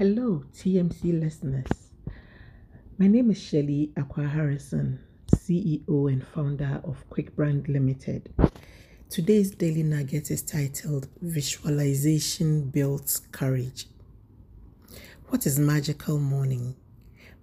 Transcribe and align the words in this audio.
Hello, 0.00 0.44
TMC 0.54 1.20
listeners. 1.20 1.90
My 2.96 3.06
name 3.06 3.30
is 3.30 3.38
Shirley 3.38 3.92
Acquaah-Harrison, 3.96 4.98
CEO 5.30 6.10
and 6.10 6.26
founder 6.26 6.80
of 6.84 7.04
Kwikbrand 7.10 7.68
Limited. 7.68 8.32
Today's 9.10 9.50
daily 9.50 9.82
nugget 9.82 10.30
is 10.30 10.40
titled 10.40 11.06
Visualization 11.20 12.70
Builds 12.70 13.20
Courage. 13.30 13.88
What 15.28 15.44
is 15.44 15.58
magical 15.58 16.18
morning? 16.18 16.76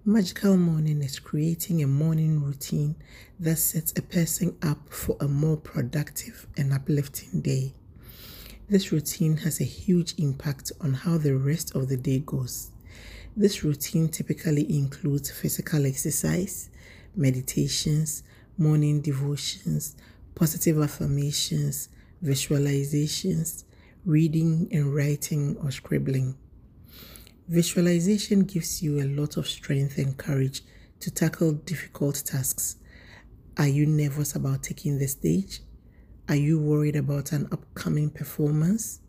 Magical 0.04 0.56
morning 0.56 1.00
is 1.00 1.20
creating 1.20 1.84
a 1.84 1.86
morning 1.86 2.42
routine 2.42 2.96
that 3.38 3.58
sets 3.58 3.96
a 3.96 4.02
person 4.02 4.58
up 4.62 4.92
for 4.92 5.16
a 5.20 5.28
more 5.28 5.58
productive 5.58 6.48
and 6.56 6.72
uplifting 6.72 7.40
day. 7.40 7.74
This 8.70 8.92
routine 8.92 9.38
has 9.38 9.62
a 9.62 9.64
huge 9.64 10.14
impact 10.18 10.72
on 10.82 10.92
how 10.92 11.16
the 11.16 11.34
rest 11.34 11.74
of 11.74 11.88
the 11.88 11.96
day 11.96 12.18
goes. 12.18 12.70
This 13.34 13.64
routine 13.64 14.10
typically 14.10 14.70
includes 14.76 15.30
physical 15.30 15.86
exercise, 15.86 16.68
meditations, 17.16 18.24
morning 18.58 19.00
devotions, 19.00 19.96
positive 20.34 20.82
affirmations, 20.82 21.88
visualizations, 22.22 23.64
reading 24.04 24.68
and 24.70 24.94
writing 24.94 25.56
or 25.62 25.70
scribbling. 25.70 26.36
Visualization 27.48 28.40
gives 28.40 28.82
you 28.82 29.00
a 29.00 29.08
lot 29.08 29.38
of 29.38 29.48
strength 29.48 29.96
and 29.96 30.18
courage 30.18 30.60
to 31.00 31.10
tackle 31.10 31.52
difficult 31.52 32.22
tasks. 32.22 32.76
Are 33.56 33.66
you 33.66 33.86
nervous 33.86 34.34
about 34.34 34.62
taking 34.62 34.98
the 34.98 35.08
stage? 35.08 35.62
Are 36.28 36.36
you 36.36 36.60
worried 36.60 36.94
about 36.94 37.32
an 37.32 37.48
upcoming 37.52 38.10
performance? 38.10 39.00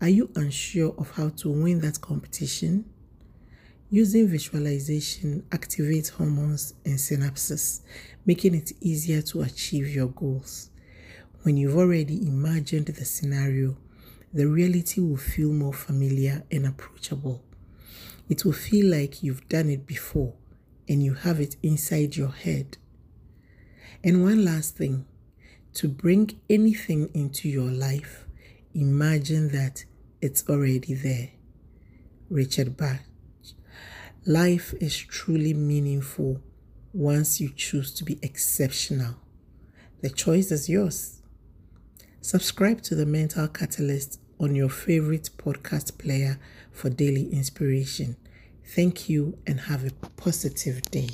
Are 0.00 0.08
you 0.08 0.32
unsure 0.34 0.96
of 0.98 1.12
how 1.12 1.28
to 1.28 1.48
win 1.48 1.80
that 1.82 2.00
competition? 2.00 2.86
Using 3.88 4.26
visualization 4.26 5.44
activates 5.50 6.10
hormones 6.10 6.74
and 6.84 6.96
synapses, 6.96 7.82
making 8.24 8.56
it 8.56 8.72
easier 8.80 9.22
to 9.22 9.42
achieve 9.42 9.94
your 9.94 10.08
goals. 10.08 10.70
When 11.42 11.56
you've 11.56 11.76
already 11.76 12.26
imagined 12.26 12.86
the 12.86 13.04
scenario, 13.04 13.76
the 14.34 14.48
reality 14.48 15.00
will 15.00 15.18
feel 15.18 15.52
more 15.52 15.72
familiar 15.72 16.42
and 16.50 16.66
approachable. 16.66 17.44
It 18.28 18.44
will 18.44 18.52
feel 18.52 18.90
like 18.90 19.22
you've 19.22 19.48
done 19.48 19.70
it 19.70 19.86
before 19.86 20.34
and 20.88 21.00
you 21.00 21.14
have 21.14 21.38
it 21.38 21.54
inside 21.62 22.16
your 22.16 22.32
head. 22.32 22.76
And 24.02 24.24
one 24.24 24.44
last 24.44 24.76
thing 24.76 25.06
to 25.76 25.88
bring 25.88 26.40
anything 26.48 27.10
into 27.12 27.50
your 27.50 27.70
life, 27.70 28.24
imagine 28.74 29.48
that 29.48 29.84
it's 30.22 30.48
already 30.48 30.94
there. 30.94 31.32
Richard 32.30 32.78
Bach. 32.78 33.00
Life 34.24 34.72
is 34.80 34.96
truly 34.96 35.52
meaningful 35.52 36.40
once 36.94 37.42
you 37.42 37.50
choose 37.54 37.92
to 37.92 38.04
be 38.04 38.18
exceptional. 38.22 39.16
The 40.00 40.08
choice 40.08 40.50
is 40.50 40.66
yours. 40.66 41.20
Subscribe 42.22 42.80
to 42.84 42.94
the 42.94 43.04
Mental 43.04 43.46
Catalyst 43.46 44.18
on 44.40 44.54
your 44.54 44.70
favorite 44.70 45.28
podcast 45.36 45.98
player 45.98 46.40
for 46.72 46.88
daily 46.88 47.30
inspiration. 47.30 48.16
Thank 48.64 49.10
you 49.10 49.36
and 49.46 49.60
have 49.60 49.84
a 49.84 49.90
positive 50.16 50.80
day. 50.90 51.10